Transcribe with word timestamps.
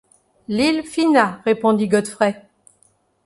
L’île 0.47 0.81
Phina... 0.81 1.43
répondit 1.45 1.87
Godfrey. 1.87 2.43